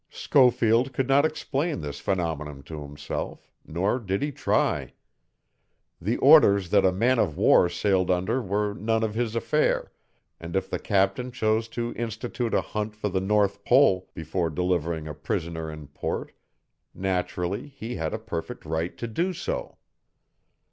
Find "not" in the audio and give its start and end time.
1.07-1.25